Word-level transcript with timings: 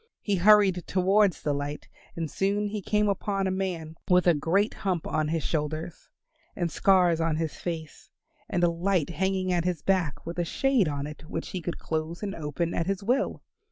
He 0.23 0.37
hurried 0.37 0.83
towards 0.87 1.43
the 1.43 1.53
light 1.53 1.87
and 2.15 2.27
soon 2.27 2.65
he 2.69 2.81
came 2.81 3.07
upon 3.07 3.45
a 3.45 3.51
man 3.51 3.95
with 4.09 4.25
a 4.25 4.33
great 4.33 4.73
hump 4.73 5.05
on 5.05 5.27
his 5.27 5.43
shoulders 5.43 6.09
and 6.55 6.71
scars 6.71 7.21
on 7.21 7.35
his 7.35 7.55
face, 7.57 8.09
and 8.49 8.63
a 8.63 8.69
light 8.71 9.11
hanging 9.11 9.53
at 9.53 9.63
his 9.63 9.83
back, 9.83 10.25
with 10.25 10.39
a 10.39 10.43
shade 10.43 10.87
on 10.87 11.05
it 11.05 11.29
which 11.29 11.49
he 11.49 11.61
could 11.61 11.77
close 11.77 12.23
and 12.23 12.33
open 12.33 12.73
at 12.73 12.87
his 12.87 13.03
will. 13.03 13.43